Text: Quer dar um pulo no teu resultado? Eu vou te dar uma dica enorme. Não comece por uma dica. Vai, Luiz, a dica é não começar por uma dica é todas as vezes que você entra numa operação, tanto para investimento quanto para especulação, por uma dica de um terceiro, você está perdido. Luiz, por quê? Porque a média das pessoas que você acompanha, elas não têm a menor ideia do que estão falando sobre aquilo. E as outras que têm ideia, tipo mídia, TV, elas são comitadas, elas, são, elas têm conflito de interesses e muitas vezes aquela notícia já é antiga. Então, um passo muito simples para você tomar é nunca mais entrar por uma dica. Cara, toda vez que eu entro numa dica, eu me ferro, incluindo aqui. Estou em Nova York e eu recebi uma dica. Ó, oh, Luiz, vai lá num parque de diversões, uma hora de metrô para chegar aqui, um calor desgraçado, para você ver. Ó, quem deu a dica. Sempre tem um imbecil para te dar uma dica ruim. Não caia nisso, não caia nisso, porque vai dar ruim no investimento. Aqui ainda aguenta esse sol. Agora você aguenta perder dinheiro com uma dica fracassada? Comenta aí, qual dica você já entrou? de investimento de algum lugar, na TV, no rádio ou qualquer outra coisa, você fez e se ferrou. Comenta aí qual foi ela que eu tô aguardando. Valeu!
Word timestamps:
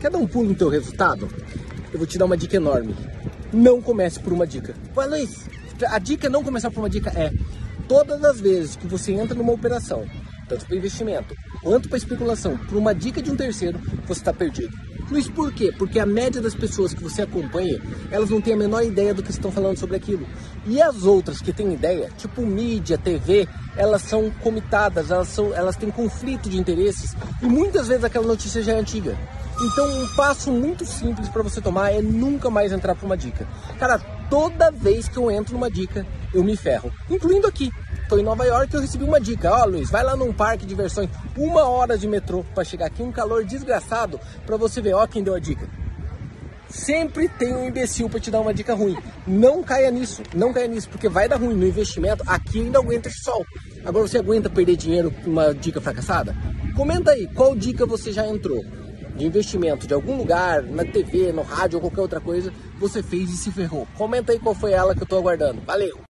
Quer 0.00 0.10
dar 0.10 0.18
um 0.18 0.26
pulo 0.26 0.48
no 0.48 0.54
teu 0.54 0.70
resultado? 0.70 1.28
Eu 1.92 1.98
vou 1.98 2.06
te 2.06 2.16
dar 2.16 2.24
uma 2.24 2.36
dica 2.36 2.56
enorme. 2.56 2.96
Não 3.52 3.82
comece 3.82 4.18
por 4.18 4.32
uma 4.32 4.46
dica. 4.46 4.74
Vai, 4.94 5.06
Luiz, 5.06 5.46
a 5.88 5.98
dica 5.98 6.26
é 6.26 6.30
não 6.30 6.42
começar 6.42 6.70
por 6.70 6.80
uma 6.80 6.88
dica 6.88 7.10
é 7.10 7.30
todas 7.86 8.24
as 8.24 8.40
vezes 8.40 8.76
que 8.76 8.86
você 8.86 9.12
entra 9.12 9.34
numa 9.34 9.52
operação, 9.52 10.06
tanto 10.48 10.64
para 10.64 10.76
investimento 10.76 11.34
quanto 11.62 11.88
para 11.88 11.98
especulação, 11.98 12.56
por 12.56 12.78
uma 12.78 12.94
dica 12.94 13.20
de 13.20 13.30
um 13.30 13.36
terceiro, 13.36 13.78
você 14.06 14.20
está 14.20 14.32
perdido. 14.32 14.74
Luiz, 15.10 15.28
por 15.28 15.52
quê? 15.52 15.72
Porque 15.76 15.98
a 15.98 16.06
média 16.06 16.40
das 16.40 16.54
pessoas 16.54 16.94
que 16.94 17.02
você 17.02 17.22
acompanha, 17.22 17.80
elas 18.12 18.30
não 18.30 18.40
têm 18.40 18.54
a 18.54 18.56
menor 18.56 18.84
ideia 18.84 19.12
do 19.12 19.22
que 19.22 19.30
estão 19.32 19.50
falando 19.50 19.76
sobre 19.76 19.96
aquilo. 19.96 20.24
E 20.64 20.80
as 20.80 21.02
outras 21.02 21.42
que 21.42 21.52
têm 21.52 21.72
ideia, 21.72 22.10
tipo 22.16 22.42
mídia, 22.42 22.96
TV, 22.96 23.48
elas 23.76 24.02
são 24.02 24.30
comitadas, 24.30 25.10
elas, 25.10 25.28
são, 25.28 25.52
elas 25.52 25.74
têm 25.74 25.90
conflito 25.90 26.48
de 26.48 26.58
interesses 26.58 27.16
e 27.42 27.46
muitas 27.46 27.88
vezes 27.88 28.04
aquela 28.04 28.26
notícia 28.26 28.62
já 28.62 28.72
é 28.72 28.78
antiga. 28.78 29.18
Então, 29.60 29.86
um 29.86 30.06
passo 30.14 30.50
muito 30.52 30.86
simples 30.86 31.28
para 31.28 31.42
você 31.42 31.60
tomar 31.60 31.90
é 31.90 32.00
nunca 32.00 32.48
mais 32.48 32.72
entrar 32.72 32.94
por 32.94 33.04
uma 33.04 33.16
dica. 33.16 33.46
Cara, 33.78 33.98
toda 34.30 34.70
vez 34.70 35.08
que 35.08 35.18
eu 35.18 35.30
entro 35.30 35.54
numa 35.54 35.70
dica, 35.70 36.06
eu 36.32 36.44
me 36.44 36.56
ferro, 36.56 36.92
incluindo 37.10 37.46
aqui. 37.46 37.70
Estou 38.10 38.18
em 38.18 38.24
Nova 38.24 38.44
York 38.44 38.74
e 38.74 38.76
eu 38.76 38.80
recebi 38.80 39.04
uma 39.04 39.20
dica. 39.20 39.52
Ó, 39.52 39.62
oh, 39.62 39.66
Luiz, 39.66 39.88
vai 39.88 40.02
lá 40.02 40.16
num 40.16 40.32
parque 40.32 40.64
de 40.66 40.70
diversões, 40.70 41.08
uma 41.38 41.68
hora 41.68 41.96
de 41.96 42.08
metrô 42.08 42.44
para 42.52 42.64
chegar 42.64 42.86
aqui, 42.86 43.04
um 43.04 43.12
calor 43.12 43.44
desgraçado, 43.44 44.18
para 44.44 44.56
você 44.56 44.80
ver. 44.80 44.94
Ó, 44.94 45.06
quem 45.06 45.22
deu 45.22 45.32
a 45.32 45.38
dica. 45.38 45.68
Sempre 46.68 47.28
tem 47.28 47.54
um 47.54 47.68
imbecil 47.68 48.10
para 48.10 48.18
te 48.18 48.28
dar 48.28 48.40
uma 48.40 48.52
dica 48.52 48.74
ruim. 48.74 48.96
Não 49.24 49.62
caia 49.62 49.92
nisso, 49.92 50.24
não 50.34 50.52
caia 50.52 50.66
nisso, 50.66 50.88
porque 50.88 51.08
vai 51.08 51.28
dar 51.28 51.36
ruim 51.36 51.54
no 51.54 51.64
investimento. 51.64 52.24
Aqui 52.26 52.58
ainda 52.58 52.80
aguenta 52.80 53.08
esse 53.08 53.22
sol. 53.22 53.46
Agora 53.84 54.08
você 54.08 54.18
aguenta 54.18 54.50
perder 54.50 54.74
dinheiro 54.74 55.12
com 55.12 55.30
uma 55.30 55.54
dica 55.54 55.80
fracassada? 55.80 56.34
Comenta 56.74 57.12
aí, 57.12 57.28
qual 57.28 57.54
dica 57.54 57.86
você 57.86 58.12
já 58.12 58.26
entrou? 58.26 58.64
de 59.14 59.26
investimento 59.26 59.86
de 59.86 59.92
algum 59.92 60.16
lugar, 60.16 60.62
na 60.62 60.84
TV, 60.84 61.30
no 61.30 61.42
rádio 61.42 61.76
ou 61.76 61.82
qualquer 61.82 62.00
outra 62.00 62.20
coisa, 62.20 62.52
você 62.78 63.02
fez 63.02 63.28
e 63.30 63.36
se 63.36 63.50
ferrou. 63.52 63.86
Comenta 63.98 64.32
aí 64.32 64.38
qual 64.38 64.54
foi 64.54 64.72
ela 64.72 64.94
que 64.94 65.02
eu 65.02 65.06
tô 65.06 65.18
aguardando. 65.18 65.60
Valeu! 65.60 66.09